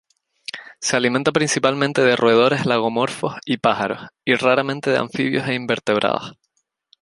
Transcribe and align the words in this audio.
Se 0.79 0.97
alimenta 0.97 1.31
principalmente 1.31 2.01
de 2.01 2.15
roedores, 2.15 2.65
lagomorfos 2.65 3.35
y 3.45 3.57
pájaros, 3.57 4.07
y 4.25 4.33
raramente 4.33 4.89
de 4.89 4.97
anfibios 4.97 5.47
e 5.47 5.53
invertebrados. 5.53 6.31